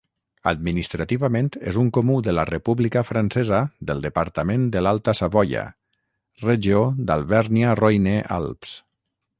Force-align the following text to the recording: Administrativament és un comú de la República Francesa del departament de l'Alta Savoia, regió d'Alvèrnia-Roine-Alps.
Administrativament 0.51 1.49
és 1.71 1.77
un 1.81 1.91
comú 1.97 2.15
de 2.27 2.33
la 2.37 2.45
República 2.51 3.03
Francesa 3.09 3.59
del 3.91 4.01
departament 4.07 4.65
de 4.77 4.83
l'Alta 4.87 5.17
Savoia, 5.21 5.63
regió 6.49 6.83
d'Alvèrnia-Roine-Alps. 7.11 8.77